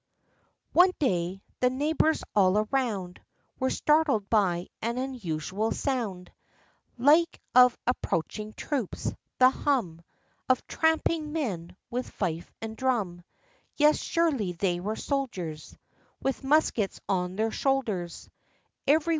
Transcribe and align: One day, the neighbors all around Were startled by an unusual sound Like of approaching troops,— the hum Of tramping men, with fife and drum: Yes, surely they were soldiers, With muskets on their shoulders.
One 0.73 0.89
day, 0.97 1.43
the 1.59 1.69
neighbors 1.69 2.23
all 2.35 2.57
around 2.57 3.19
Were 3.59 3.69
startled 3.69 4.31
by 4.31 4.65
an 4.81 4.97
unusual 4.97 5.71
sound 5.71 6.31
Like 6.97 7.39
of 7.53 7.77
approaching 7.85 8.53
troops,— 8.53 9.13
the 9.37 9.51
hum 9.51 10.01
Of 10.49 10.65
tramping 10.65 11.33
men, 11.33 11.77
with 11.91 12.09
fife 12.09 12.51
and 12.63 12.75
drum: 12.75 13.23
Yes, 13.75 13.99
surely 14.01 14.53
they 14.53 14.79
were 14.79 14.95
soldiers, 14.95 15.77
With 16.19 16.43
muskets 16.43 16.99
on 17.07 17.35
their 17.35 17.51
shoulders. 17.51 18.27